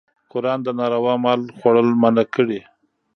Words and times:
قرآن 0.31 0.59
د 0.63 0.67
ناروا 0.79 1.15
مال 1.23 1.41
خوړل 1.57 1.89
منع 2.01 2.25
کړي. 2.35 2.59